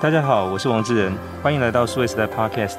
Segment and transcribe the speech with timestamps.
[0.00, 1.12] 大家好，我是王志仁，
[1.42, 2.78] 欢迎来到数位时代 Podcast。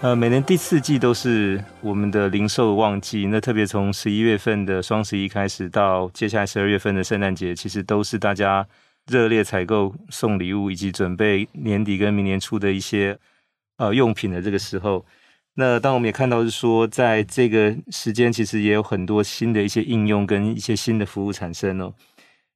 [0.00, 8.66] 呃，每年第四季都是我们的零售旺季，那特别从十一月份的双十一开始，到接下来十二月份的圣诞节，其实都是大家
[9.06, 13.16] 热烈采购送礼物以及准备年底跟明年初的一些
[13.76, 15.06] 呃用品的这个时候。
[15.54, 21.94] 那当我们也看到是说，在这个时间，其实也有很多新的一些应用跟一些新的服务产生哦。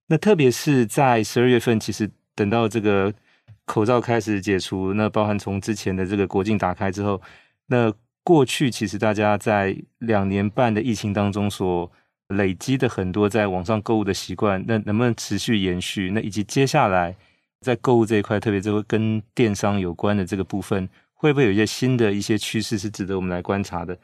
[0.08, 2.10] 那特别是在十二月份，其实。
[2.34, 3.12] 等到这个
[3.64, 7.20] 口罩开始解除，那包含从之前的这个国境打开之后，
[7.66, 11.90] 那过去其实大家在两年半的疫情当中所
[12.28, 16.10] 累积的很多在网上购物的习惯，那能不能持续延续？
[16.10, 17.14] 那以及接下来
[17.60, 23.96] 在购物这一块，特别这个跟电商有关的这个部分，会不会有一些新的一些趋势是值得我们来观察的？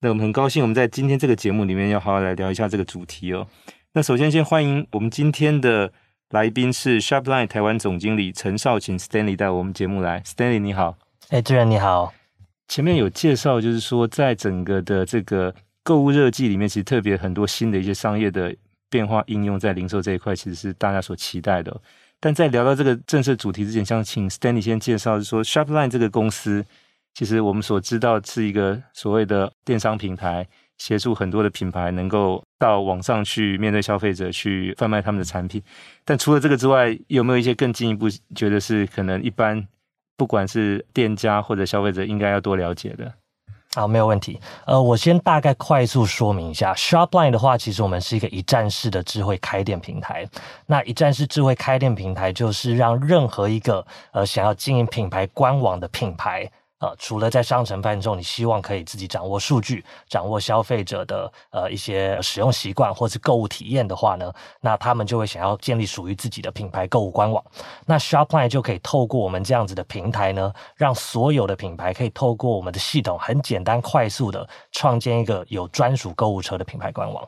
[0.00, 3.46] 那我们很高兴，我们在今天这个节目里面要好好来聊一下这个主题哦。
[3.92, 5.92] 那首先先欢迎我们今天的。
[6.30, 12.12] 来宾是 Shopline 台湾总经理陈少勤 Stanley 带我们节目来，Stanley 你好，哎，志仁你好。
[12.66, 18.52] 前面有介绍，就是说在整个的这个购物热季里面，其实特别很多新的一些商业的
[18.90, 21.80] 变化应用在零售这一块，其实是大家所期待的。
[22.18, 26.64] 但在聊到这个正式主题之前，想请 Stanley 先介绍，是说 Shopline 这个公司，
[27.14, 30.48] 其实我们所知道是一个所谓的电商平台。
[30.78, 35.62] 协助很多的品牌能够到网上去面对消费者去贩卖他们的产品，
[36.04, 39.66] 但除了这个之外，有没有一些更进一步觉得是可能一般
[40.16, 43.12] 不管是店家或者消费者应该要多了解的？
[43.74, 44.40] 好，没有问题。
[44.64, 50.26] 呃，我先大概快速说明一下，Shopline 的话，其实我们是一个一站式的智慧开店平台。
[50.64, 56.50] 那一站式智慧开店平台就是让任何一个呃想要经营品牌官网的品牌。
[56.78, 67.42] 呃，除了在商城范畴，你希望可以自己掌握数据，掌握消费者的呃一些使用习惯或是购物体验的话呢，那他们就会想要建立属于自己的品牌购物官网。
[67.86, 77.26] 那 Shopline 就可以透过我们这样子的平台呢，让所有的品牌可以透过我们的系统，很简单快速的创建一个有专属购物车的品牌官网。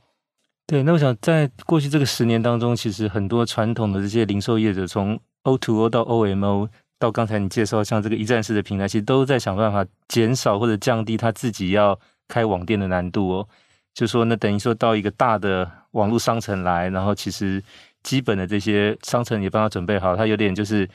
[0.66, 6.68] 对，那我想在过去这个十年当中，其实很多传统的这些零售业者，从 O2O 到 OMO。
[6.98, 13.48] 到刚才你介绍像这个一站式的平台，其实都在想办法减少或者降低他自己要开网店的难度哦。
[13.94, 17.62] 就说那等于说到一个大的网络商城来，然后其实
[18.02, 20.88] 基本的这些商城也帮他准备好，他有点就是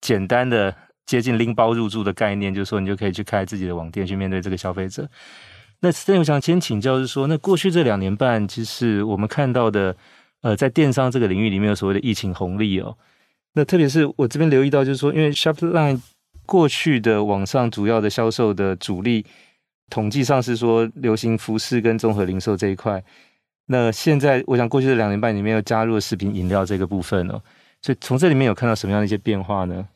[0.00, 0.74] 简单的
[1.04, 5.08] 接近拎包入住的概念，就是说你就可以去开自己的网店去面对这个消费者。
[5.80, 9.94] 那所以我想先请教是说，那过去这两年半，其实我们看到的
[10.40, 12.96] 呃，在电商这个领域里面有所谓的疫情红利哦。
[13.56, 15.98] 那特别是我这边留意到，就是说，因为 Shopline
[16.44, 19.24] 过去的网上主要的销售的主力，
[19.88, 23.02] 统计上是说流行服饰跟综合零售这一块。
[23.68, 27.40] 那现在我想过去的两年半里面又加入了食品饮料这个部分哦，
[27.80, 29.88] 所以从这里面有看到什么样的一些变化呢？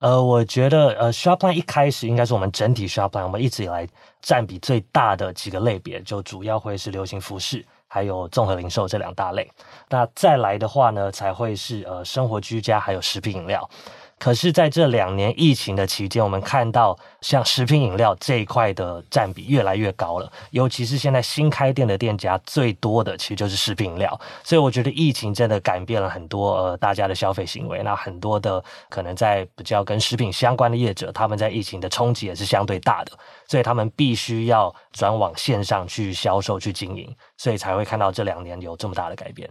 [0.00, 3.86] 呃，我觉得呃，Shopline 一开始应该是我们整体 Shopline 我们一直以来
[4.20, 7.64] 占比最大的几个类别，就主要会是流行服饰。
[7.88, 9.50] 还有综合零售这两大类，
[9.88, 13.68] 那再来的话呢，才会是呃生活居家还有食品饮料。
[14.18, 24.18] 可是，在这两年疫情的期间，我们看到像食品饮料这一块的占比越来越高了，尤其是现在新开店的店家最多的，其实就是食品饮料。
[24.42, 27.82] 所以，我觉得疫情真的改变了很多呃大家的消费行为。
[27.82, 33.12] 那很多的可能在比较跟食品相关的业者，他们在疫情的冲击也是相对大的，
[33.46, 39.48] 所以他们必须要转往线上去销售去经营，所以才会看到这两年有这么大的改变。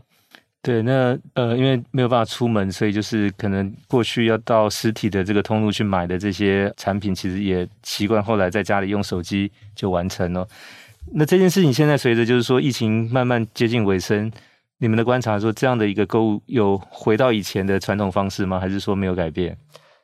[0.65, 10.47] 对，那呃，因为没有办法出门，所以就是可能过去要到实体的这个通路去买的这些产品，其实也习惯后来在家里用手机就完成了。
[11.13, 14.31] 那这件事情现在随着就是说疫情慢慢接近尾声，
[14.79, 18.59] 你们的观察说这样的一个购物有回到以前的传统方式吗？
[18.59, 19.55] 还是说没有改变？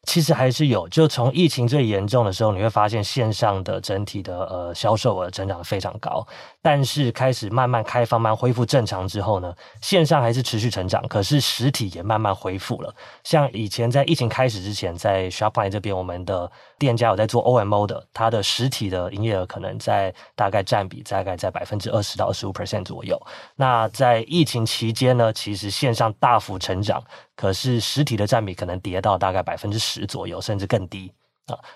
[0.04, 6.26] 其实还是有，就从疫情最严重的时候，你会发现线上的整体的呃销售额增长非常高。
[6.62, 12.94] 但是开始慢慢开放、慢恢复正常之后呢，线上还是持续成长，可是实体也慢慢恢复了。
[13.24, 23.20] 像以前在疫情开始之前，在 Shopline 这边，我们的店家有在做 OMO 的，它的实体的营业额可能在大概占比大概在百分之二十到二十五 percent 左右。
[23.56, 27.04] 那在疫情期间呢，其实线上大幅成长。
[27.36, 31.12] 可是实体的占比可能跌到大概百分之十左右，甚至更低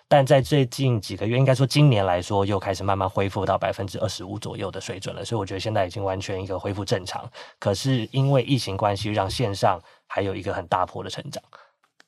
[0.08, 5.24] 但在最近几个月，应该说今年来说，又开始慢慢恢复到百分之二十五左右的水准了。
[5.24, 7.30] 所以我觉得现在已经完全一个恢复正常。
[7.60, 11.42] 可是因为疫情关系，让线上还有一个很大波的成长。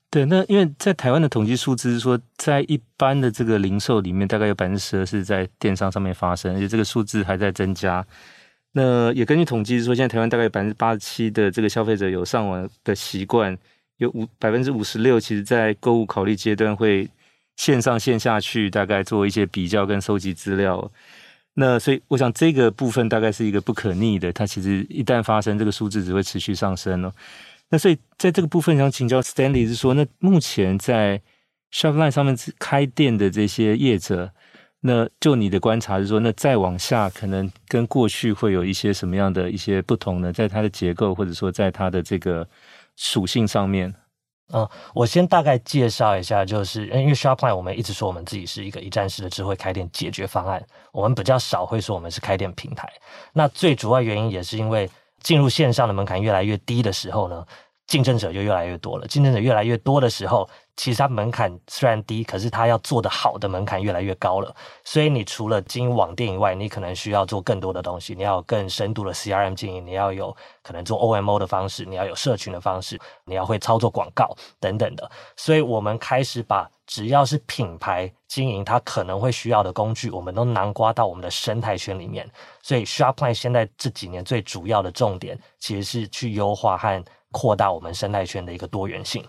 [0.09, 8.05] 对，那因为在台湾的统计数字是说，在一般的这个零售里面，大概有百分之十二是在电商上面发生，而且这个数字还在增加。
[8.71, 13.57] 那也根据统计是说，现在台湾大概有百分之八十七的这个消费者有上网的习惯，
[13.97, 17.09] 有五百分之五十六，其实在购物考虑阶段会
[17.57, 20.89] 线上线下去大概做一些比较跟收集资料。
[21.55, 27.11] 那所以我想这个部分大概是一个不可逆的，它其实一旦发生，这个数字只会持续上升哦。
[27.69, 31.19] 那所以在这个部分想请教 Stanley 是说，那目前在
[31.73, 34.31] Shopline 上面开店的这些业者，
[34.81, 40.31] 那就你的观察是说，那再往下可能跟过去会有一些什么样的一些不同呢？
[40.31, 42.47] 在它的结构或者说在它的这个
[42.95, 43.91] 属性上面？
[44.53, 52.89] 嗯，我先大概介绍一下，就是因为 Shopline 我们一直说我们自己是一个一站式的智慧开店解决方案，我们比较少会说我们是开店平台。
[53.33, 54.89] 那最主要原因也是因为
[55.21, 57.45] 进入线上的门槛越来越低的时候呢，
[57.87, 59.07] 竞争者就越来越多了。
[59.07, 64.53] 竞争者越来越多的时候，其实它门槛虽然低，可是它要做得好的门槛越来越高了。
[64.83, 68.13] 所以你除了经营网店以外，你可能需要做更多的东西。
[68.13, 75.09] 你要有更深度的 CRM 经营，你要有可能做 OMO 的方式，你要有社群的方式，你要会操作广告等等的。
[75.37, 82.29] 所以我们开始把只要是品牌经营它可能会需要的工具，我们都囊括到我们的生态圈里面。
[82.61, 89.23] 所以 Shopline 现在这几年最主要的重点，其实是去优化和扩大我们生态圈的一个多元性。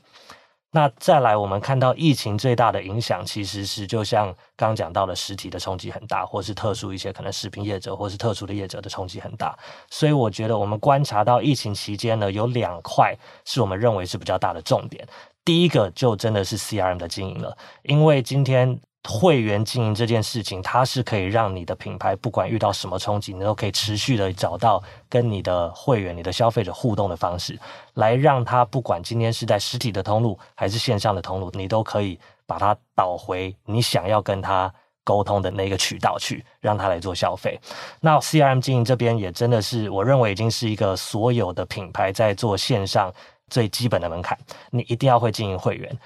[0.70, 9.58] 那再来，我们看到疫情最大的影响，其实是就像刚讲到的，实体的冲击很大，或是特殊一些可能食品业者，或是特殊的业者的冲击很大。
[9.90, 13.16] 所以我觉得我们观察到疫情期间呢，有两块
[13.46, 15.06] 是我们认为是比较大的重点。
[15.44, 18.78] 第一个就真的是 CRM 的经营了，因为今天。
[19.10, 27.58] 会员经营这件事情，它是可以让你的品牌不管遇到什么冲击，你都可以持续的找到跟你的会员、你的消费者互动的方式，
[27.94, 34.70] 来让他不管今天是在实体的通路还是线上的通路，你都可以把它导回你想要跟他
[35.04, 37.58] 沟通的那个渠道去，让他来做消费。
[38.02, 43.10] 那 CRM 经营这边也真的是，我认为已经是一个所有的品牌在做线上
[43.48, 44.38] 最基本的门槛，
[44.70, 45.98] 你一定要会经营会员。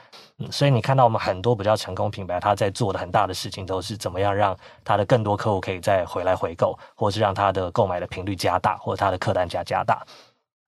[0.51, 10.05] 所以你看到我们很多比较成功品牌，他在做的很大的事情，都是怎么样让他的更多客户可以再回来回购，或是让他的购买的频率加大，或者他的客单价加大。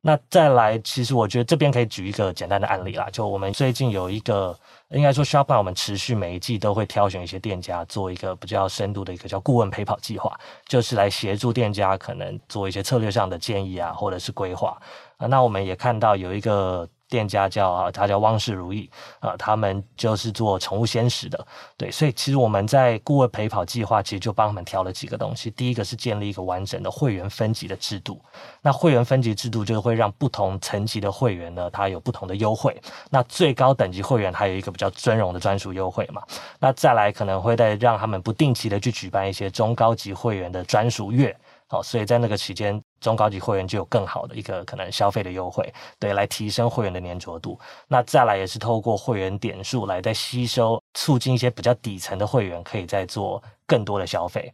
[0.00, 4.54] 那再来，其实我觉得这边可以举一个简单的案例啦，就我们最近有一个，
[4.90, 10.38] 应该说 s h o p i f 我们持续每一季都会挑选一些店家做一个比较深度的一个叫顾问陪跑计划，
[10.68, 14.78] 就是来协助店家可能做一些策略上的建议啊，或者是规划
[15.16, 15.26] 啊。
[15.26, 16.88] 那我们也看到有一个。
[17.08, 18.90] 店家叫啊，他叫汪氏如意
[19.20, 21.46] 啊，他们就是做宠物鲜食的，
[21.76, 25.50] 对，所以其实我们在顾问陪跑计划，其实就帮他们挑了几个东西。
[25.50, 28.20] 第一个是建立一个完整的会员分级的制度，
[28.62, 32.80] 那会员分级制度就会让不同层级的会员呢，他有不同的优惠。
[33.10, 36.22] 那最高等级会员还有一个比较尊荣的专属优惠嘛。
[36.58, 41.36] 那再来可能会再让他们不定期的去举办一些中高级会员的专属月。
[41.66, 47.60] 好，所以在那个期间，中高级会员就有更好的一个可能消费的优惠，对，来提升会员的粘着度。
[47.86, 54.50] 那再来也是透过会员点数来再吸收，促进一些比较底层的会员可以再做更多的消费。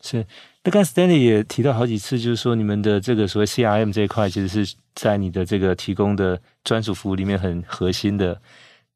[0.00, 0.26] 是，
[0.64, 8.42] 那刚 Stanley 也提到好几次，就是说你们的这个所谓 CRM 这一块，其实是在你的这个提供的专属服务里面很核心的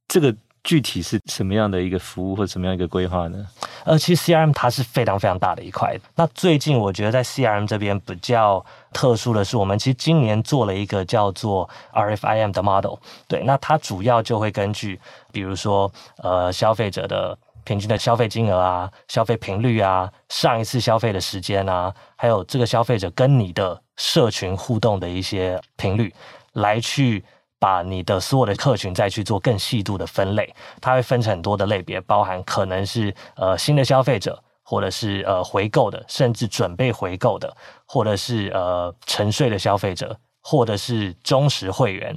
[0.08, 0.34] 这个。
[0.68, 3.46] 具体是什么样的一个服务或者什么样一个规划呢？
[3.86, 5.98] 呃，其实 CRM 它是非常非常大的一块。
[6.14, 8.62] 那最近我觉得在 CRM 这边比较
[8.92, 12.96] 特殊的是，我们其实今年做了一个叫做 RFIM 的 model。
[13.26, 15.00] 对，那它主要就会根据，
[15.32, 26.12] 比如说呃消费者的平均的消费金额啊、消费频率啊、上一次消费的时间啊，还有这个消费者跟你的社群互动的一些频率
[26.52, 27.24] 来去。
[27.60, 37.52] 把你的所有的客群再去做更细度的分类，它会分成很多的类别，包含可能是呃新的消费者，或者是呃回购的，甚至准备回购的，
[37.86, 42.14] 或者是呃沉睡的消费者，或者是忠实会员，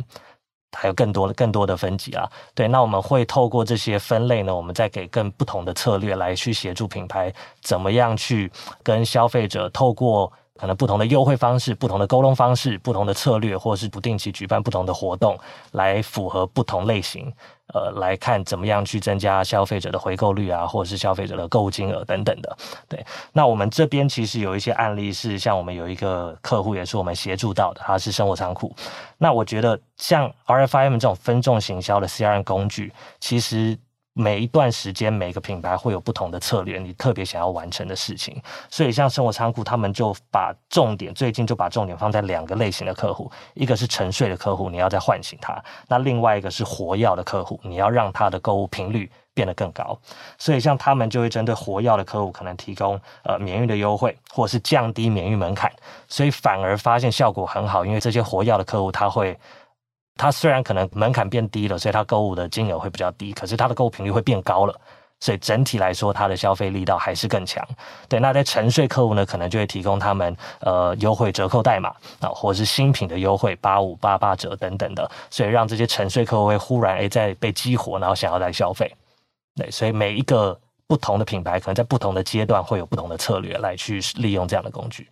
[0.78, 2.30] 还有更多的更多的分级啊。
[2.54, 8.52] 对，那我们会透过这些分类呢，我们再给更不同的策略来去协助品牌怎么样去
[8.84, 10.32] 跟消费者透过。
[10.60, 15.38] 可能不同的优惠方式、不同的沟通方式、不同的策略，或是不定期举办不同的活动，
[15.72, 17.34] 来符合不同类型，
[17.74, 22.58] 呃，来看怎么样去增加消费者的回购率啊，或者是消费者的购物金额等等的。
[22.88, 23.04] 对，
[23.34, 28.76] 那我们这边其实有一些案例是，像我们有一个客户也是我们协助到的，他是生活仓库。
[29.18, 33.78] 那我觉得像 RFM 这种分众行销的 CRM 工具，其实。
[34.14, 38.42] 每一段时间，每个品牌会有不同的策略，你特别想要完成的事情。
[38.70, 45.54] 所以，像生活仓库，他们就把重点，最近就把重点放在两个类型的客户，一个是沉睡的客户，你要再唤醒他；
[45.88, 49.98] 那另外一个是活跃的客户，你要让他的购物频率变得更高。
[50.38, 55.72] 所以，像他们就会针对活跃的客户，可能提供呃免运的优惠，或者是降低免运门槛，
[56.10, 59.40] 所以反而发现效果很好，因为这些活跃的客户他会。
[60.22, 64.82] 它虽然可能门槛变低了，所以它购物的金额会比较低，可是它的购物频率会变高了。
[65.20, 67.68] 所以整体来说，它的消费力道还是更强。
[68.08, 78.92] 对，那在沉睡客户呢，可能就会提供他们呃优惠折扣代码啊，或者是新品的优惠八五八八折等等的，所以让这些沉睡客户会忽然诶在被激活，然后想要来消费。
[79.56, 85.10] 对，所以每一个不同的品牌，可能在不同的阶段会有不同的策略来去利用这样的工具。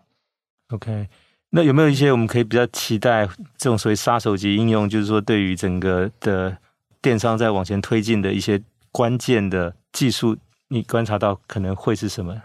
[0.71, 1.07] OK，
[1.51, 3.27] 那有没有一些我们可以比较期待
[3.57, 6.55] 这种所谓杀手级应用，就是说对于整个的
[7.01, 9.73] 电商在往前推进的一些关键的？
[9.91, 10.37] 技术，
[10.67, 12.39] 你观察到可能会是什么？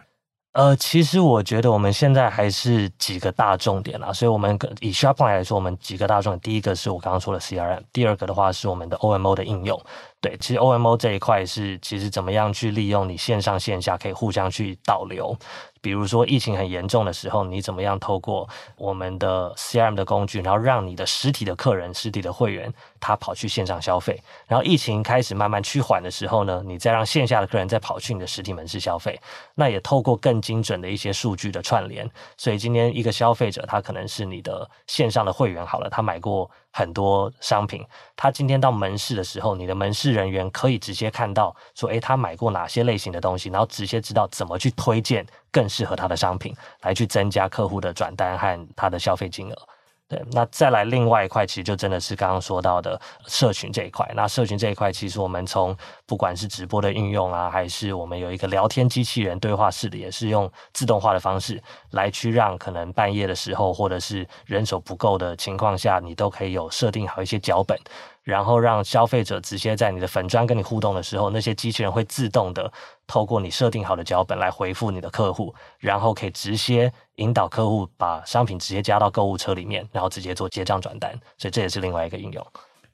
[0.52, 9.78] 呃，其实我觉得我们现在还是几个大重点啦，所以我们以 SharpLine 来说，我们几个大重点，第一个是我刚刚说的 CRM，第二个的话是我们的 OMO 的应用。
[10.24, 15.36] 对，其实 OMO 这一块是其实怎么样去利用你线上线下可以互相去导流。
[15.82, 24.18] 比如说疫情很严重的时候，你怎么样透过我们的 CRM 的工具，然后让你的实体的客人、实体的会员，他跑去线上消费。
[24.46, 29.20] 然后疫情开始慢慢趋缓的时候呢，你再让线下的客人再跑去你的实体门市消费。
[29.54, 36.50] 那也透过更精准的一些数据的串联，所以今天一个消费者他可能是你的线上的会员好了，他买过。
[36.76, 46.52] 很多商品，他今天到门市的时候，你的门市人员可以直接看到说，诶，他买过哪些类型的东西，然后直接知道怎么去推荐更适合他的商品，
[46.82, 49.56] 来去增加客户的转单和他的消费金额。
[50.06, 54.06] 对，那再来另外一块，其实就真的是刚刚说到的社群这一块。
[54.14, 55.74] 那社群这一块，其实我们从
[56.06, 61.60] 不管是直播的应用啊，还是我们有一个聊天机器人对话式的，也是用自动化的方式
[61.92, 67.78] 来去让可能半夜的时候，或者是人手不够的情况下，你都可以有设定好一些脚本。
[68.24, 72.72] 然后让消费者直接在你的粉砖跟你互动的时候，那些机器人会自动的
[73.06, 81.12] 透过你设定好的脚本来回复你的客户，然后可以直接引导客户把商品直接加到购物车里面，然后直接做结账转单。
[81.38, 82.44] 所以这也是另外一个应用。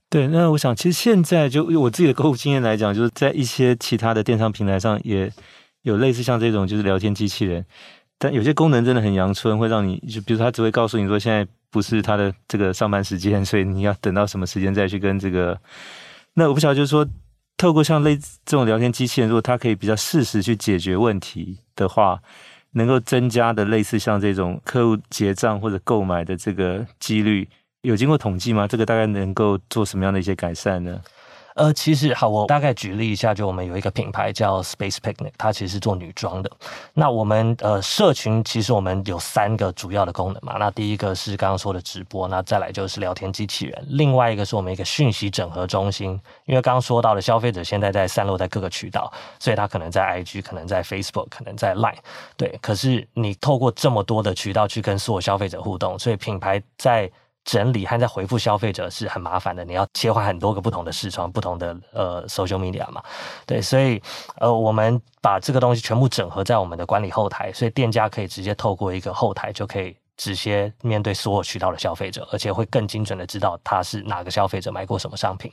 [0.08, 5.32] 对，那我想其实现在就我自己的购物经验来讲，就是在一些其他的电商平台上也
[5.82, 7.64] 有类似像这种就是聊天机器人，
[8.20, 11.44] 但有些功能真的很阳春，会让你就比如他只会告诉你说现在。
[11.72, 15.56] 不是他的这个上班时间，所以你要等到什么时间再去跟这个。
[16.34, 17.06] 那我不晓得，就是说，
[17.56, 22.20] 透过像类这种聊天机器人，如果它可以比较适时去解决问题的话，
[22.72, 27.48] 能够增加的类似像这种客户结账或者购买的这个几率，
[27.82, 28.66] 有经过统计吗？
[28.66, 31.00] 这个大概能够做什么样的一些改善呢？
[31.60, 36.50] 呃，其实好，我大概举例一下，就我们有一个品牌叫 Space Picnic，它其实是做女装的。
[36.94, 40.56] 那我们呃社群其实我们有三个主要的功能嘛。
[40.58, 46.18] 那第一个是刚刚说的直播，那再来就是聊天机器人，另外一个是我们一个讯息整合中心。
[46.46, 51.98] 因为刚刚说到的消费者现在在散落在各个渠道，所以他可能在 IG，可能在 Facebook，可能在 Line。
[52.38, 57.10] 对，可是你透过这么多的渠道去跟所有消费者互动，所以品牌在
[57.44, 63.02] 整理和在回复消费者是很麻烦的，你要切换很多个不同的视窗、不同的呃 social media 嘛，
[63.46, 64.00] 对，所以
[64.36, 69.96] 呃我们把这个东西全部整合在我们的管理后台，所以店家可以直接透过一个后台就可以。
[70.20, 75.50] 直接面对所有渠道的消费者，而且会更精准的知道他是哪个消费者买过什么商品。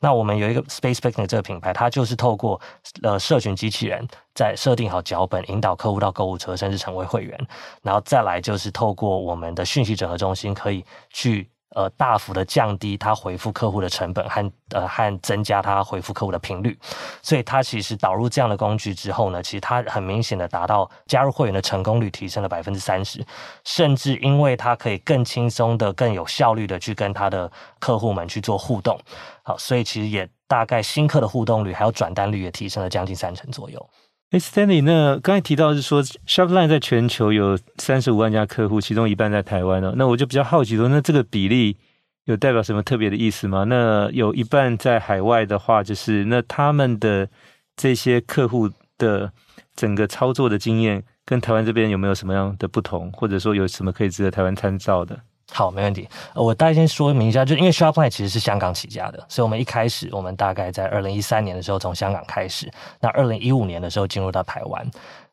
[0.00, 2.58] 那我们有一个 Space Picnic 这个品牌，它就是透过
[3.02, 7.38] 呃社群机器人在设定好脚本，引导客户到购物车，甚至成为会员。
[7.82, 11.50] 然后再来就是透过我们的讯息整合中心，可以去。
[11.74, 16.78] 呃，大幅的降低他回复客户的成本和呃和增加他回复客户的频率，
[17.22, 23.22] 所以他其实导入这样的工具之后呢，其实他很明显的达到加入会员的成功率提升了百分之三十，
[23.64, 28.98] 甚至因为他可以更轻松的、更有效率的去跟他的客户们去做互动，
[29.42, 33.90] 好，所以其实也大概新客的互动率还有转单率也提升了将近三成左右。
[34.30, 39.94] 哎，Stanley，那刚才提到是说，Shopline 在全球有三十五万家客户，其中一半在台湾哦。
[39.96, 41.76] 那我就比较好奇说，那这个比例
[42.24, 43.62] 有代表什么特别的意思吗？
[43.64, 47.28] 那有一半在海外的话，就是那他们的
[47.76, 48.68] 这些客户
[48.98, 49.32] 的
[49.76, 55.20] 整个操作的经验，跟台湾这边有没有什么样的不同，或者说有什么可以值得台湾参照的？
[55.52, 56.08] 好，没问题。
[56.34, 64.84] 我大概先说明一下，就因为 Shopline 其实是香港起家的，所以我们一开始，我们大概在二零一三年的时候从香港开始，那二零一五年的时候进入到台湾。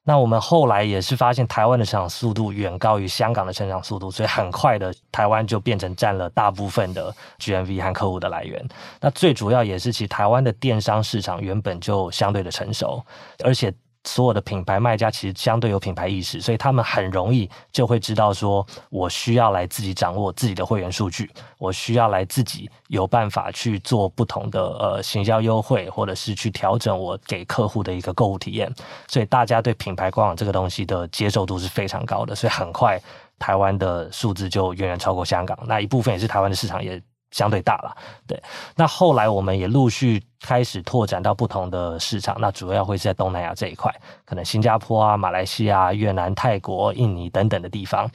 [0.05, 8.63] 那我们后来也是发现台湾的成长速度远高于香港的成长速度，所以很快的台湾就变成占了大部分的 GMV 和客户的来源。
[9.01, 13.03] 那最主要也是其实台湾的电商市场原本就相对的成熟，
[13.43, 13.73] 而且。
[14.05, 28.69] 所有的品牌卖家其实相对有品牌意识，所以他们很容易就会知道说，我需要来自己掌握自己的会员数据，我需要来自己有办法去做不同的呃行销优惠，或者是去调整我给客户的一个购物体验。
[29.07, 32.99] 所以大家对品牌官网这个东西的接受度是非常高的，所以很快
[33.39, 35.57] 台湾的数字就远远超过香港。
[35.65, 37.01] 那一部分也是台湾的市场也
[37.33, 37.93] 相对大了。
[38.25, 38.41] 对，
[38.77, 48.09] 那后来我们也陆续开始拓展到不同的市场，那主要会是在东南亚这一块，可能新加坡啊、马来西亚、越南、泰国、印尼等等的地方。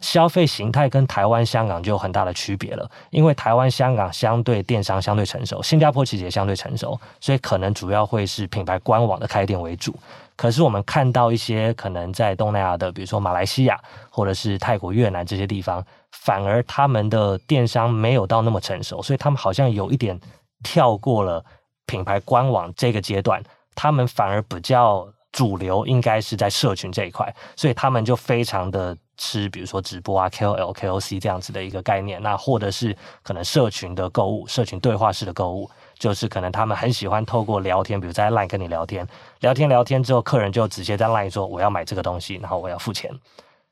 [0.00, 9.96] 消费形态跟台湾、香港就有很大的区别了，因为台湾、香港相对电商相对成熟，新加坡其实也相对成熟，所以可能主要会是品牌官网的开店为主。
[10.36, 15.82] 可是我们看到一些可能在东南亚的，比如说马来西亚或者是泰国、越南这些地方，
[16.22, 20.18] 反而他们的电商没有到那么成熟，所以他们好像有一点
[20.62, 21.44] 跳过了
[21.86, 23.42] 品牌官网这个阶段，
[23.74, 28.96] 他们反而比较主流，应该是在社群这一块，所以他们就非常的。
[29.16, 39.06] 吃，比如说直播啊，KOL、KOC 这样子的一个概念，那或者是可能社群的购物、社群对话式的购物，就是可能他们很喜欢透过聊天，比如在 LINE 跟你聊天，
[39.38, 43.08] 聊天聊天之后，客人就直接在 LINE 说我要买这个东西，然后我要付钱。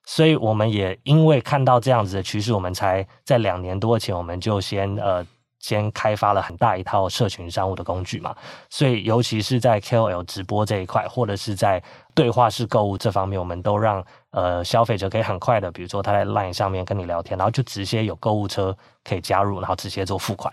[0.04, 5.26] 所以我们也因为看到这样子的趋势，我们才在两年多前，我们就先呃。
[5.62, 8.34] 先开发了很大一套社群商务的工具嘛，
[8.68, 11.80] 所以尤其是在 KOL 直播这一块，或者是在
[12.16, 20.52] 对话式购物这方面，我们都让呃消费者可以很快的，比如说他在 LINE 上面跟你聊天，然后就直接有购物车可以加入，然后直接做付款。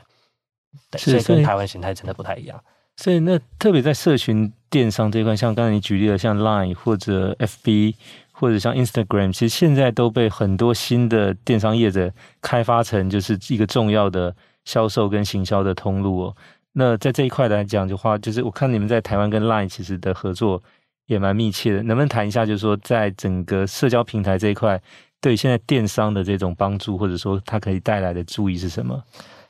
[0.91, 2.63] 对，所以跟台湾形态真的不太一样。
[2.95, 7.95] 所以那特别在社群电商这一块，像刚才你举例的，像 LINE 或者 FB
[8.39, 14.35] 或者像 Instagram，其实现在都被很多新的电商业者开发成就是一个重要的。
[14.65, 16.35] 销售跟行销的通路哦，
[16.73, 20.61] 那在这一块来讲的话，就是我看你们在台湾跟 LINE 其实的合作
[21.07, 24.79] 也蛮密切的，能不能谈一下，就是说在整个社交平台这一块，
[25.21, 29.01] 对现在电商的这种帮助，或者说它可以带来的注意是什么？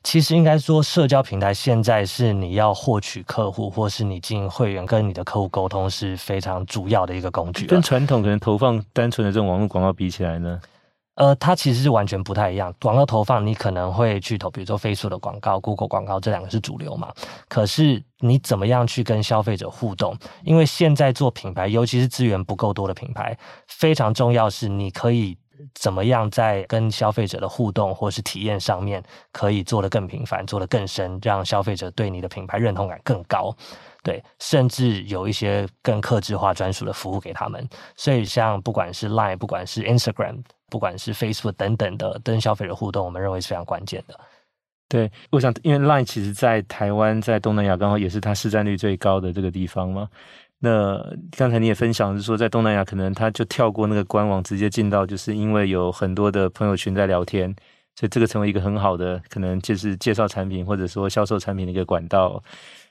[0.03, 10.59] 其实应该说，社交平台现在是你要获取客户，或是你进会员跟你的客户沟通是非常主要的一个工具，跟传统可能投放单纯的这种网络广告比起来呢？
[11.15, 12.73] 呃，它其实是完全不太一样。
[12.79, 17.11] 广告投放，你可能会去投，比如说 Facebook 的广告、Google 广告，这两个是主流嘛。
[17.49, 20.17] 可是你怎么样去跟消费者互动？
[20.45, 25.37] 因为现在做品牌，尤其是资源不够多的品牌，非常重要是你可以
[25.75, 33.55] 怎么样在跟消费者的互动或是体验上面，可以做得更频繁、做得更深，让消费者对你的品牌认同感更高。
[34.03, 37.67] 对，甚至有一些更客制化、专属的服务给他们。
[37.95, 40.41] 所以，像不管是 Line，不管是 Instagram。
[40.71, 44.13] 不管是 Facebook 等等的跟消费者互动，我们认为是非常关键的。
[44.87, 50.07] 对，我想，因为 Line 其实在台湾、在东南亚刚好也是它市占率最高的这个地方嘛。
[50.59, 51.01] 那
[51.37, 57.53] 刚才你也分享是说，在东南亚可能他就跳过那个官网，直接进到，就是因为有很多的朋友群在聊天，
[57.95, 62.43] 所以这个成为一个很好的可能就是介绍产品或者说销售产品的一个管道。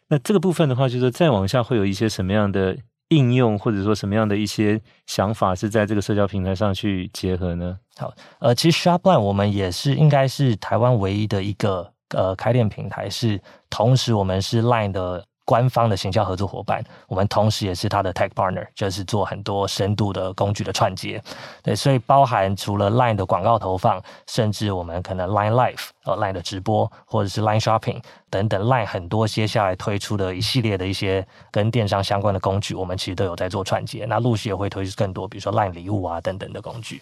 [0.08, 2.76] 那这个部分的话，就是再往下会有一些什么样的？
[3.10, 7.78] 应用或者说什么样的一些想法是在这个社交平台上去结合呢？
[7.96, 15.24] 好，呃，其实 Shopline 我们也是应该是台湾唯一的一个呃开店平台，是同时我们是 Line 的。
[15.48, 21.22] 官方的行销合作伙伴，我们同时也是他的 tech partner，就是做很多深度的工具的串接。
[21.62, 34.04] 对，所以包含除了 Line 的广告投放，甚至我们可能 Line Live 呃 Line 的直播，或者是 Line Shopping 等等，Line 很多接下来推出的一系列的一些跟电商相关的工具，我们其实都有在做串接。
[34.06, 37.00] 那陆续也会推出更多，比如说 Line 礼物啊等等的工具。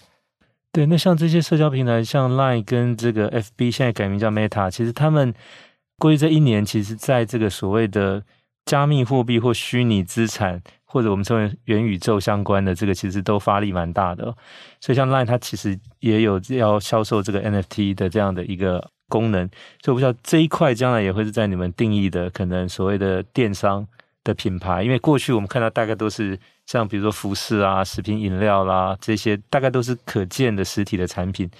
[0.70, 5.34] 对，那像这些社交平台，像 Line 跟这个 FB 现在改名叫 Meta，其实他们
[5.98, 8.22] 过去这一年，其实在这个所谓的
[8.66, 14.24] 加密货币或虚拟资产，或者我们称为元宇宙相关的这个，其实都发力蛮大的。
[14.80, 19.48] 所以像 Line 它其实也有要销售这个 NFT 的这样的一个功能。
[19.82, 23.86] 所以我不知道这一块将来也会是在你们定义的可能所谓的电商
[24.22, 31.50] 的品牌，因为过去我们看到大概都是像比如说服饰啊、食品饮料啦这些，大概都是可见的实体的产品。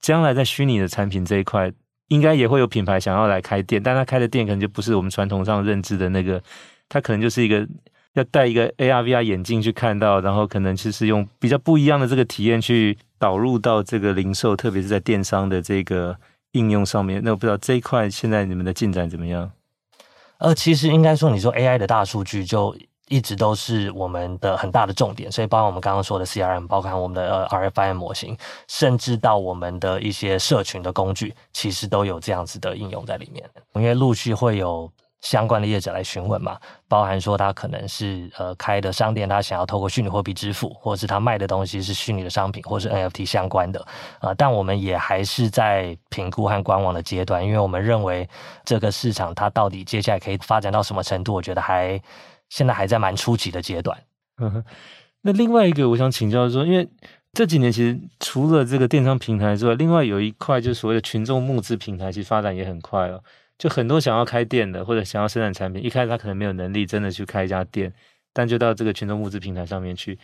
[0.00, 1.72] 将来在虚拟的产品这一块。
[2.08, 6.42] 应该也会有品牌想要来开店，但他开的店可能就不是我们传统上认知的那个，
[6.88, 7.66] 他可能就是一个
[8.14, 16.16] 要戴一个 AR VR 眼镜去看到，然后可能就是用比较不一样的这个体验去导入到这个零售，特别是在电商的这个
[16.52, 17.20] 应用上面。
[17.24, 19.50] 那我不知道这一块现在你们的进展怎么样？
[20.38, 22.76] 呃，其实应该说，你说 AI 的大数据就。
[23.14, 33.48] 一直都是我们的很大的重点，所以包括我们刚刚说的 CRM，包括我们的 RFIM 模型，甚至到我们的一些社群的工具，其实都有这样子的应用在里面。
[33.74, 43.78] 因为陆续会有相关的业者来询问嘛，包含说他可能是呃开的商店，他想要透过虚拟货币支付，或者是他卖的东西是虚拟的商品，或是 NFT 相关的
[44.18, 48.28] 啊、但我们也还是在评估和观望的阶段，因为我们认为
[48.64, 52.02] 这个市场它到底接下来可以发展到什么程度，我觉得还。
[52.54, 53.98] 现在还在蛮初级的阶段。
[54.40, 54.64] 嗯，
[55.22, 56.88] 那另外一个我想请教说，因为
[57.32, 63.20] 这几年其实除了这个电商平台之外，另外有一块就是所谓的群众募资平台，其实发展也很快哦。
[63.58, 67.92] 就很多想要开店的或者想要生产产品，一开始他可能没有能力真的去开一家店，
[68.32, 70.16] 但就到这个群众募资平台上面去。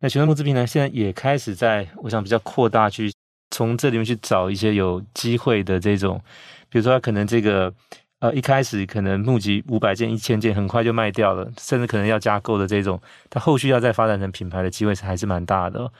[0.00, 3.10] 那群众募资平台现在也开始在，我想比较扩大去
[3.50, 6.20] 从这里面去找一些有机会的这种，
[6.68, 7.72] 比如说他可能这个
[8.20, 13.00] 呃一开始可能募集五百件、一千件，很快就卖掉了，甚至可能要加购的这种，
[13.30, 15.90] 它后续要再发展成品牌的机会是还是蛮大的。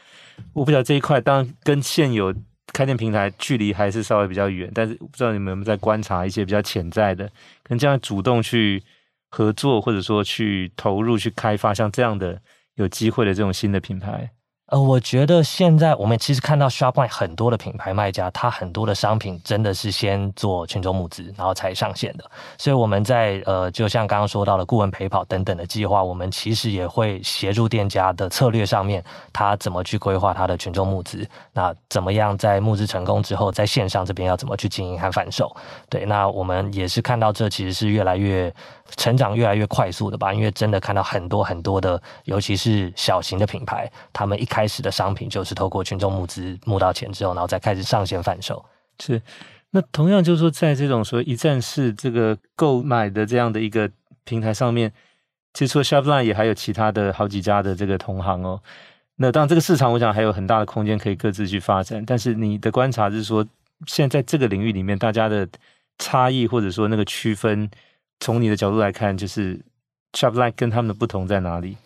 [0.52, 2.34] 我不晓得这一块，当然跟现有
[2.72, 7.26] 开店平台距离还是稍微比较远，但是不知道你们有没有在观察一些比较潜在的，
[7.62, 8.82] 可能这样主动去
[9.30, 12.40] 合作，或者说去投入去开发像这样的
[12.74, 14.30] 有机会的这种新的品牌。
[14.68, 22.30] 呃，我觉得现在我们其实看到 Shopline 很多的品牌卖家，他很多的商品真的是先做群众募资，然后才上线的。
[22.58, 29.02] 所以我们在呃，就像刚刚说到的顾问陪跑等等的计划，我们其实也会协助店家的策略上面，
[29.32, 35.50] 他怎么去规划他的群众募资，那怎么样在募资成功之后，在线上这边要怎么去经营和贩售。
[35.88, 38.54] 对，那我们也是看到这其实是越来越
[38.96, 48.64] 成长越来越快速的吧，因为真的看到很多很多的，尤其是小型的品牌，他们一开始的商品就是透过群众募资募到钱之后，然后再开始上线贩售。
[49.00, 49.20] 是，
[49.70, 53.90] 那同样就是说，在这种说一站式这个购买的这样的一个
[54.24, 54.92] 平台上面，
[55.52, 58.60] 其实除了 Shopline 也还有其他的好几家的这个同行哦。
[59.16, 62.04] 那当然，这个市场我想还有很大的空间可以各自去发展。
[62.06, 63.44] 但是你的观察是说，
[63.86, 65.46] 现在在这个领域里面，大家的
[65.98, 67.68] 差异或者说那个区分，
[68.20, 69.60] 从你的角度来看，就是
[70.12, 71.76] Shopline 跟他们的不同在哪里？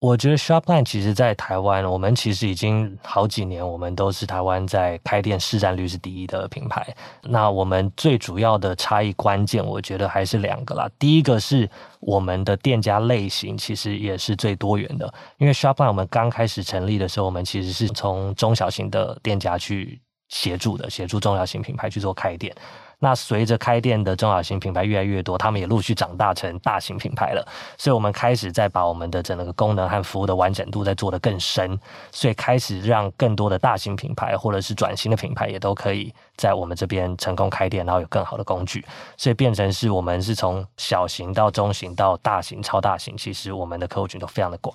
[0.00, 6.86] 我觉得 Shopline 其实，在台湾，我们其实已经好几年，我们都是台湾在开店市占率是第一的品牌。
[7.24, 10.88] 那我们最主要的差异关键，我觉得还是两个啦。
[11.00, 15.12] 第一个是我们的店家类型，其实也是最多元的。
[15.38, 22.54] 因为 Shopline 我们刚开始成立的时候，我们其实是从中小型的店家去协助的，协助中小型品牌去做开店。
[23.00, 31.78] 那随着开店的中小型品牌越来越多，他们也陆续长大成大型品牌了，所以我们开始在把我们的整个功能和服务的完整度在做得更深，
[32.10, 38.84] 所以开始让更多的大型品牌或者是转型的品牌也都可以在我们这边成功开店，然后有更好的工具，
[39.16, 44.74] 所以变成是我们是从小型到中型到大型、超大型，其实我们的客户群都非常的广。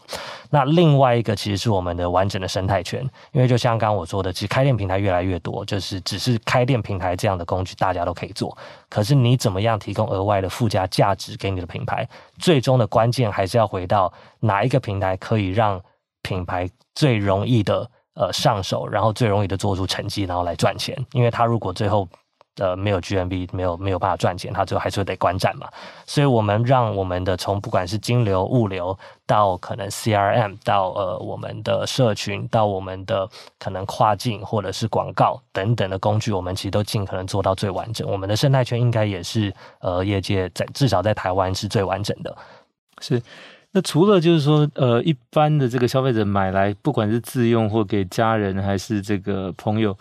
[0.49, 8.12] 那另外一个其实是我们的完整的生态圈，因为就像刚我说的，其实开店平台越来越多，就是只是开店平台这样的工具，大家都。
[8.13, 8.57] 可以做，
[8.89, 12.07] 可是你怎么样提供额外的附加价值给你的品牌？
[12.37, 15.81] 最终的关键还是要回到哪一个平台可以让
[16.21, 20.97] 品牌最容易的呃上手，然后最容易的做出成绩，然后来赚钱。
[21.11, 22.07] 因为他如果最后
[22.57, 25.67] 呃，没有 GMV，没有没有办法赚钱，他最后还是会得关站嘛。
[26.05, 38.07] 所以，我们让我们的从不管是金流、物流到可能 CRM，到呃我们的社群，到我们的可能跨境或者是广告等等的工具，我们其实都尽可能做到最完整。
[38.07, 42.37] 我们的生态圈应该也是呃业界在至少在台湾是最完整的。
[43.01, 43.19] 是。
[43.71, 49.97] 那除了就是说呃一般的这个消费者买来，不管是自用或给家人还是这个朋友。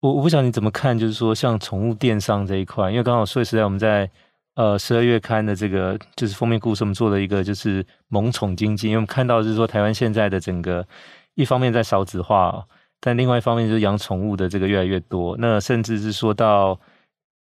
[0.00, 4.08] 我我不晓得你怎么看，就是说像宠物电商这一块，因为刚好说实在我们在
[4.54, 10.86] 呃十二月刊的这个就是封面故事，我们做了一个就是萌宠经济，因为我们看到就是说台湾现在的整个
[11.34, 12.64] 一方面在少子化，
[13.00, 16.78] 但另外一方面就是养宠物的这个越来越多，那甚至是说到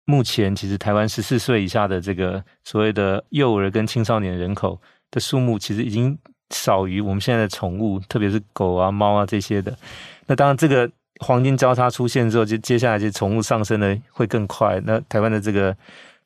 [0.06, 6.18] 目前其实台湾十四岁以下的这个所谓的幼儿跟青少年人口的数目，其实已经
[6.50, 9.78] 少于我们现在的宠物，特别是狗啊猫啊这些的。
[10.26, 10.90] 那当然这个。
[11.20, 14.82] 黄金交叉出现之后，就接下来就宠物上升的会更快。
[14.86, 15.76] 那台湾的这个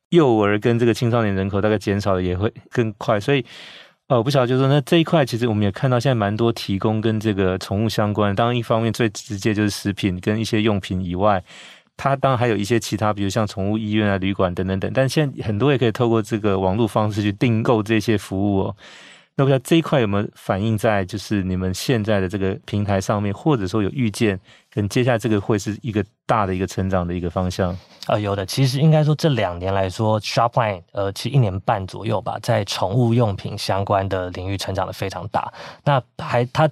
[0.10, 3.20] 幼儿跟这个青少年人口大概减少的也会更快。
[3.20, 3.46] 所以，
[4.08, 8.36] 呃，我不晓得，就是说，那这一块其实我们也看到，现在蛮多提供跟这个宠物相关。
[8.36, 11.42] 当然，一方面最直接就是食品跟一些用品以外，
[11.96, 14.92] 它当然还有一些其他，比如像宠物医院啊、旅馆等等等。
[14.94, 18.76] 但现在很多也可以透过这个网络方式去订购这些服务哦。
[19.36, 24.40] 那不知道这一块有没有反映在就是你们现在的这个平台上面，或者说有预见，
[24.70, 27.76] 跟接下来这个会是一个大的一个成长的一个方向？
[28.08, 35.52] 呃，有的，其实应该说这两年来说，Shopline 呃，其实一年半左右吧，在宠物用品相关的领域成长的非常大。
[35.84, 36.70] 那还它。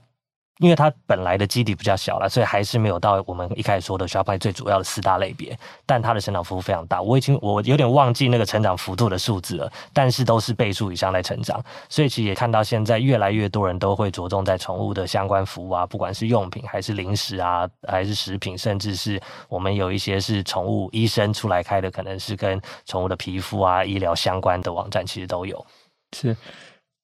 [0.59, 5.57] 因为它本来的基底比较小了，所以还是没有到我们一开始说的 Shopline 最主要的四大类别。
[5.85, 11.63] 但它的成长幅度非常大，我已经我有点忘记那个成长幅度的数字了，但是都是倍数以上在成长。
[11.87, 25.65] 所以其实也看到现在越来越多人都会着重在宠物的相关服务啊，不管是用品还是零食啊，还是食品，甚至是我们有一些是宠物医生出来开的，可能是跟宠物的皮肤啊、医疗相关的网站，其实都有。
[26.11, 26.35] 是。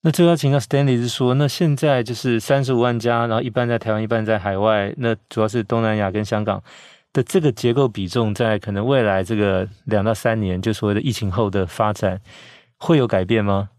[0.05, 6.61] 那最后请教 Stanley 是说，那现在就是三十五万家，然后一半在台湾，一半在海外，那主要是东南亚跟香港
[7.11, 12.21] 的这个结构比重，在可能未来这个两到三年，就所谓的疫情后的发展，
[12.77, 13.69] 会有改变吗？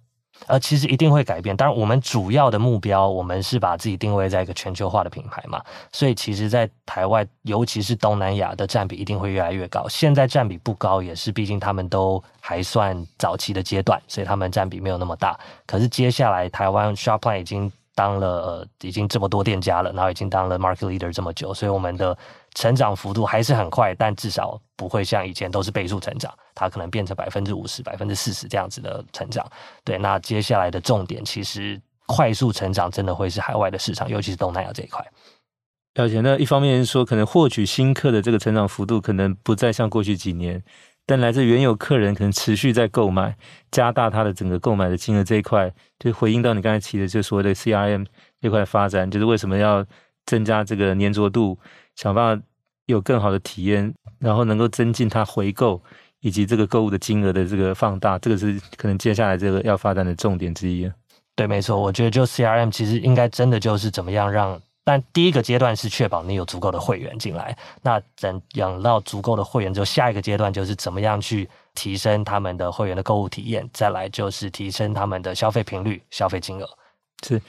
[0.47, 1.57] 呃，其实一定会改变。
[1.57, 5.63] 当然，我们主要的目标，我们是把自己定位在一个全球化的品牌嘛。
[5.93, 9.89] 所以，其实，在台湾，尤其是东南亚的占比一定会越来越高。
[9.89, 15.39] 现在占比不高，也是毕竟他们都还算早期的阶段，所以他们占比没有那么大。
[15.67, 22.17] 可是，接下来台湾 Shopline 已经当了呃，已经这么多店家了，然后已经当了 Market Leader 这么久，所以我们的。
[22.57, 29.47] 成长幅度还是很快，但至少不会像以前都是倍数成长，它可能变成百分之五十、百分之四十这样子的成长。
[29.85, 35.07] 对，那接下来的重点其实快速成长真的会是海外的市场，尤其是东南亚这一块。
[35.95, 40.63] 而且呢，一方面是说，可能获取新客的这个成长幅度可能不再像过去几年，
[41.07, 43.37] 但来自原有客人可能持续在购买，
[43.71, 48.05] 加大他的整个购买的金额这一块，就回应到你刚才提的，就所谓的 CRM
[48.41, 49.85] 这块发展，就是为什么要
[50.27, 51.59] 增加这个粘着度。
[51.95, 52.45] 想办法
[52.85, 55.83] 有更好的体验，然后能够增进它回购
[56.27, 60.91] 以及这个购物的金额的这个放大，这个是可能接下来这个要发展的重点之一。
[61.37, 76.69] 对，没错，我觉得就 CRM 其实应该真的就是怎么样让，但第一个阶段是确保你有足够的会员进来，那等养到足够的会员之后，下一个阶段就是怎么样去提升他们的会员的购物体验，再来就是提升他们的消费频率、消费金额。
[77.25, 77.41] 是。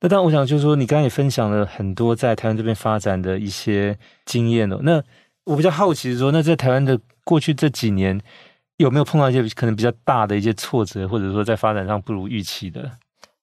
[0.00, 4.78] 那当然，我想就是说，你刚刚也分享了很多在台湾这边发展的一些经验哦。
[4.82, 5.02] 那
[5.44, 8.18] 我比较好奇是说，那在台湾的过去这几年，
[8.78, 12.90] 有没有碰到一些可能比较大的一些挫折，或者说在发展上不如预期的？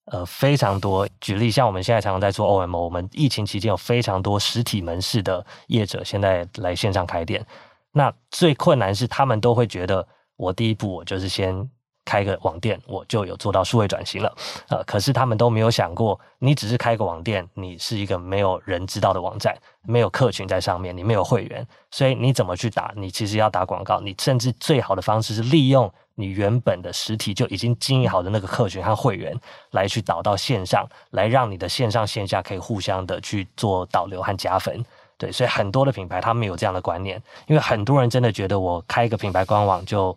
[0.06, 1.08] 呃，非常多。
[1.22, 7.46] 举例，像我们现在常常在做 OMO，我们疫情期间有非常多实体门市的业者现在来线上开店。
[7.92, 11.70] 那最困难是他们都会觉得，我第一步我就是先。
[12.06, 14.34] 开个网店，我就有做到数位转型了，
[14.70, 22.94] 呃，可是他们都没有想过，你只是开个网店，你是一个没有人知道的网站，没有客群在上面，你没有会员，所以你怎么去打？
[22.96, 29.36] 你其实要打广告，你甚至最好的方式是利用你原本的实体就已经经营好的那个客群和会员，
[29.72, 34.86] 来去导到线上，来让你的线上线下可以互相的去做导流和加分。
[35.18, 40.16] 对，所以很多的品牌他们有这样的观念，因为很多人真的觉得我开一个品牌官网就。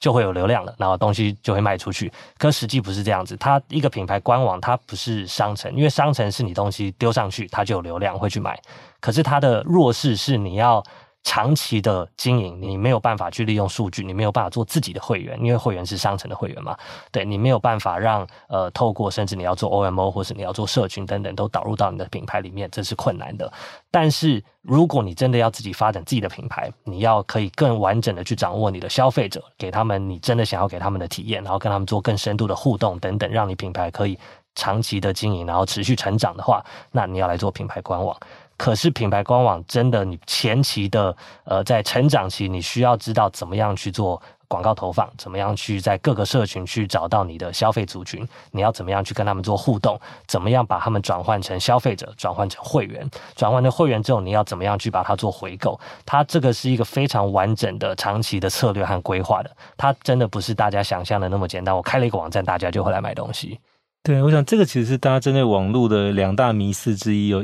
[0.00, 2.12] 就会有流量了，然后东西就会卖出去。
[2.38, 8.60] 可实际不是这样子，它一个品牌官网它不是商城，因为商城是你东西丢上去，它就有流量会去买。
[8.98, 10.82] 可是它的弱势是你要。
[11.22, 16.76] 长期的经营，你没有办法去利用数据，你没有办法做自己的会员，因为会员是商城的会员嘛。
[17.12, 23.52] 对，你没有办法让呃透过甚至你要做 OMO 或是你要做社群等等都导入到你的品牌里面，这是困难的。
[23.90, 34.18] 但是如果你真的要自己发展自己的品牌，你要可以更完整的去掌握你的消费者，给他们你真的想要给他们的体验，然后跟他们做更深度的互动等等，让你品牌可以
[34.54, 38.16] 长期的经营，然后持续成长的话，那你要来做品牌官网。
[38.60, 55.80] 可是品牌官网真的，你前期的呃，在成长期，你需要知道怎么样去做广告投放，怎么样去在各个社群去找到你的消费族群，你要怎么样去跟他们做互动，怎么样把他们转换成消费者，转换成会员，转换成会员之后，你要怎么样去把它做回购？
[56.04, 61.74] 它这个是一个非常完整的长期的策略和规划的，它真的不是大家想象的那么简单。
[61.74, 63.58] 我开了一个网站，大家就会来买东西。
[64.02, 67.42] 对，我想这个其实是大家针对网络的两大迷思之一有。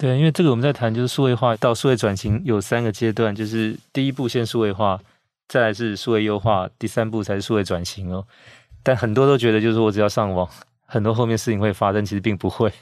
[0.00, 4.98] 对，因为这个我们在谈，就是数位化到数位转型有三个阶段，就是第一步先数位化，
[5.46, 8.26] 再来是数位优化，第三步才是数位转型哦。
[8.82, 10.48] 但很多都觉得，就是我只要上网，
[10.86, 12.72] 很多后面事情会发生，其实并不会。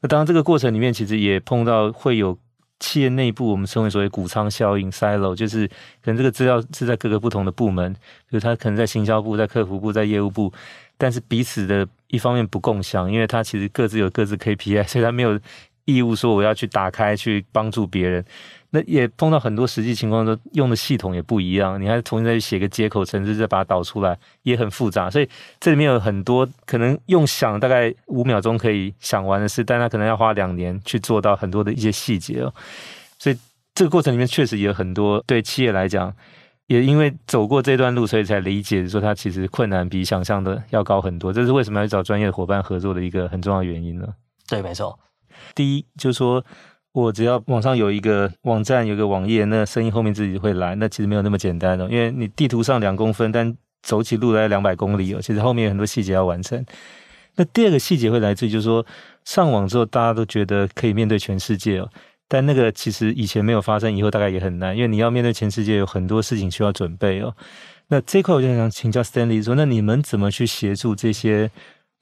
[0.00, 2.38] 那当然，这个过程里面其实也碰到会有
[2.78, 7.92] 企业内部我们称为所谓谷仓效应 （silo），就是可能这个资料是在各个不同的部门，
[8.28, 10.52] 比如他可能在行销部、在客服部、在业务部，
[10.96, 15.36] 但是彼此的一方面不共享，因为他其实各自有各自 KPI，所以他没有。
[15.84, 18.24] 义务说我要去打开去帮助别人，
[18.70, 25.10] 那也碰到很多实际情况，说用的系统也不一样，你还重新再去写个接口程式，再把它导出来，也很复杂。
[25.10, 32.54] 所以这里面有很多可能用想大概五秒钟可以想完的事，但他可能要花两年去做到很多的一些细节哦。
[33.18, 33.36] 所以
[33.74, 36.14] 这个过程里面确实也有很多对企业来讲，
[36.66, 41.32] 也因为走过这段路，所以才理解说它其实困难比想象的要高很多。
[41.32, 44.06] 这是为什么要找专业伙伴合作的一个很重要原因呢？
[44.48, 44.98] 对，没错。
[45.54, 46.44] 第一就是说，
[46.92, 50.74] 我只要网上有一个网站，有一个网页，那生意后面自己会来。
[50.74, 55.20] 那其实没有那么简单的，因为你地图上两公分，但走起路来两百公里哦。
[55.20, 56.64] 其实后面有很多细节要完成。
[57.36, 58.84] 那第二个细节会来自于，就是说
[59.24, 61.88] 上网之后，大家都觉得可以面对全世界哦，
[62.28, 67.34] 但那个其实以前没有发生，以后大概也很难，因为你要面对全世界，有很多事情需要准备哦。
[67.88, 71.50] 那这块我就想请教 Stanley 说，那你们怎么去协助这些？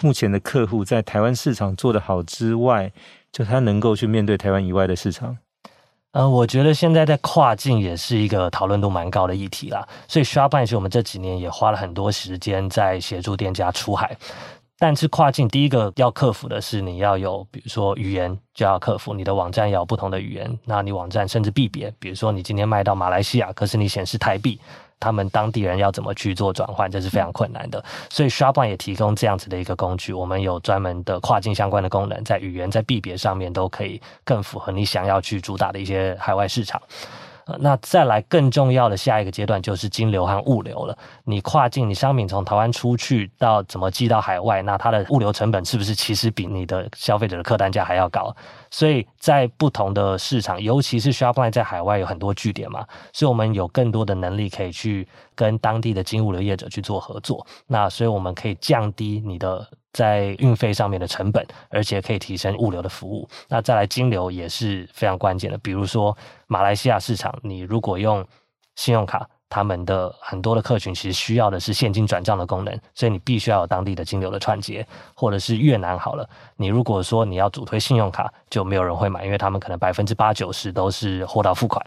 [0.00, 2.92] 目前的客户在台湾市场做得好之外，
[3.32, 5.36] 就他能够去面对台湾以外的市场？
[6.12, 9.86] 呃，我觉得现在在跨境也是一个讨论度蛮高的议题啦。
[10.08, 14.16] 所以 Shopline 其实我们这几年也花了很多时间在协助店家出海。
[14.80, 24.58] 但是跨境第一个要克服的是，你要有，比如说语言就要克服，你的网站要有不同的语言，那你网站甚至币别，比如说你今天卖到马来西亚，可是你显示台币，
[25.00, 27.84] 他们当地人要怎么去做转换，这是非常困难的。
[28.10, 36.80] 所以 Shopline 也提供这样子的一个工具，我们有专门的跨境相关的功能，在语言、在币别上面都可以更符合你想要去主打的一些海外市场。
[37.60, 40.96] 那再来更重要的下一个阶段就是金流和物流了。
[41.24, 48.34] 你跨境，你商品从台湾出去到怎么寄到海外，那它的物流成本是不是其实比你的消费者的客单价还要高？
[48.70, 57.46] 所以在不同的市场，尤其是 Shopline 在海外有很多据点嘛，所以我们有更多的能力可以去跟当地的金物流业者去做合作。
[57.66, 59.66] 那所以我们可以降低你的。
[59.92, 63.28] 在运费上面的成本，而且可以提升物流的服务。
[63.48, 65.58] 那再来金流也是非常关键的。
[65.58, 68.24] 比如说马来西亚市场，你如果用
[68.76, 74.86] 信用卡，他们的很多的客群其实需要的是现金转账的功能，所以你必须要有当地的金流的串接。
[75.14, 81.84] 或者是越南好了，你如果说你要主推信用卡，就没有人会买，因为他们可能百分之八九十都是货到付款。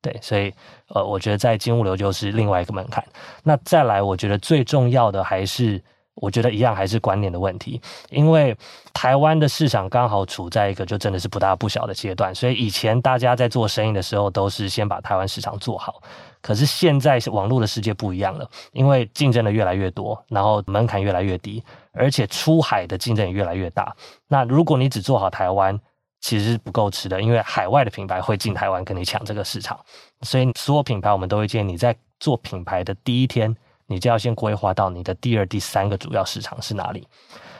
[0.00, 0.52] 对，所以
[0.88, 3.04] 呃，我觉得在金物流就是另外一个门槛。
[3.44, 5.80] 那再来，我觉得最重要的还是。
[6.14, 8.56] 我觉得一样还是观念的问题，因为
[8.92, 16.02] 台湾的市场刚好处在一个就真的是不大不小的阶段，所以以前大家在做生意的时候都是先把台湾市场做好。
[16.42, 23.94] 可是现在网络的世界不一样了，因为竞争的越来越多，然后门槛越来越低，而且出海的竞争也越来越大。
[24.28, 25.80] 那如果你只做好台湾，
[26.20, 29.80] 其实是不够吃的，因为海外的品牌会进台湾跟你抢这个市场，
[30.22, 33.56] 所以所有品牌我们都会建议你在做品牌的第一天。
[33.92, 37.06] 你就要先规划到你的第二、第三个主要市场是哪里，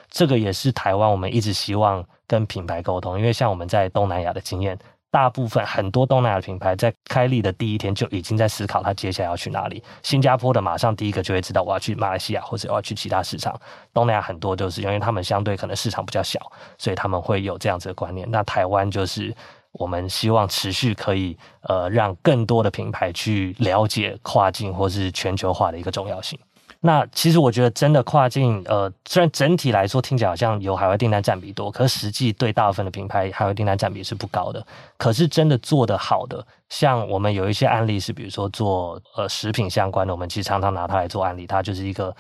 [0.09, 4.79] 这个也是台湾我们一直希望跟品牌沟通，因为像我们在东南亚的经验，
[5.11, 9.83] 大部分很多东南亚品牌在开立的第一天就已经在思考他接下来要去哪里。
[10.03, 13.55] 新加坡的马上第一个就会知道我要去马来西亚或者我要去其他市场。
[13.93, 16.41] 东南亚很多就是因为他们相对可能市场比较小，
[16.79, 18.27] 所以他们会有这样子的观念。
[18.31, 19.35] 那台湾就是。
[19.73, 26.39] 我们希望持续可以呃让更多的品牌去了解跨境或是全球化的一个重要性。
[26.85, 34.65] 那其实我觉得真的跨境呃虽然整体来说听起来好像有海外订单占比多，可是实际对大部分的品牌海外订单占比是不高的。
[34.97, 42.15] 可是真的做得好的，像我们有一些案例是，比如说做呃食品相关的，我们其实常常拿它来做案例，它就是一个。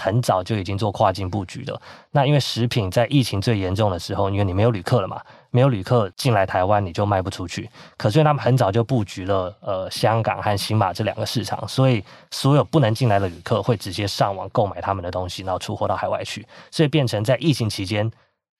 [0.00, 1.80] 很早就已经做跨境布局了。
[2.10, 7.68] 那因为食品在疫情最严重的时候，因为你没有旅客了嘛，没有旅客进来台湾，你就卖不出去。
[7.96, 16.46] 可是他们很早就布局了呃香港和新马这两个市场，所以所有不能进来的旅客会直接上网购买他们的东西，然后出货到海外去。
[16.70, 18.10] 所以变成在疫情期间，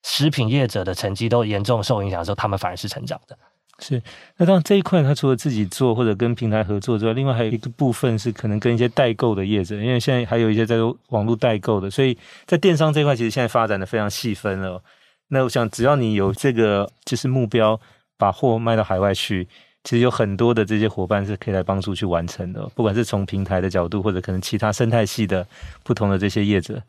[0.03, 3.37] 食品业者的成绩都严重受影响的时候，他们反而是成长的。
[3.79, 4.01] 是，
[4.37, 14.81] 那当然这一块，它除了自己做或者跟平台合作之外，另外还有一个部分是可能跟一些代购的业者，因为现在还有一些在做网络代购的，所以在电商这一块其实现在发展的非常细分了。
[15.29, 17.79] 那我想，只要你有这个就是目标，
[18.17, 19.47] 把货卖到海外去，
[19.85, 25.47] 其实有很多的这些伙伴是可以来帮助去完成的，不管是从平台的角度，或者可能其他生态系的
[25.83, 26.81] 不同的这些业者。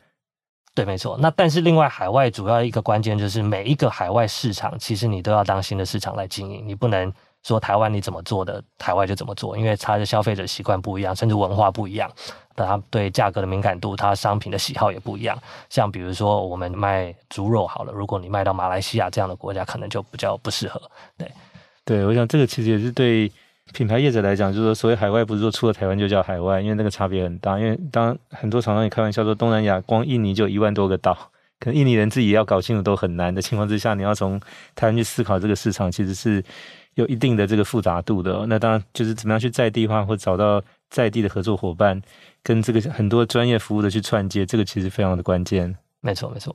[0.75, 1.19] 对，没错。
[1.21, 6.67] 那但是另外，海外主要一个关键就是每一个海外市场，其实你都要当新的市场来经营。
[6.67, 12.11] 你不能说台湾你怎么做的，海外就怎么做，因为它的消费者习惯不一样，甚至文化不一样，
[12.55, 15.37] 它对价格的敏感度，它商品的喜好也不一样。
[15.69, 20.81] 像比如说我们卖猪肉好了，如果你卖到马来西亚这样的国家，可能就比较不适合。
[21.19, 21.31] 对，
[21.85, 23.31] 对，我想这个其实也是对。
[23.73, 27.59] 品牌业者来讲，就是说，所谓海外不是说出了台湾就叫海外，因为那个差别很大。
[27.59, 31.15] 因为当很多厂商也开玩笑说，东南亚光印尼就一万多个岛，
[31.59, 34.41] 可能印尼人自己要搞清楚都很难的情况之下，你要从
[34.75, 36.43] 台湾去思考这个市场，其实是
[36.95, 38.45] 有一定的这个复杂度的。
[38.49, 42.01] 那当然就是怎么样去在地化或找到在地的合作伙伴，
[42.43, 45.77] 跟这个很多专业服务的去串接，这个其实非常的关键。
[46.01, 46.55] 没错，没错。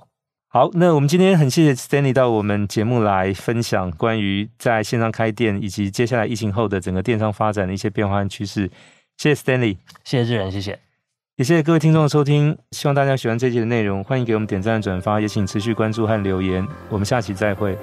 [0.56, 8.72] 好，那我们今天很谢谢 Stanley 到我们节目来分享关于在线上开店以及接下来疫情后的整个电商发展的一些变化和趋势。
[9.18, 9.76] 谢谢 Stanley，
[10.06, 10.80] 谢谢志仁，谢谢，
[11.36, 12.58] 也谢谢各位听众的收听。
[12.72, 16.66] 希望大家喜欢这期的内容，欢迎给我们点赞、转发，也请持续关注和留言。
[16.88, 17.78] 我们下期再会。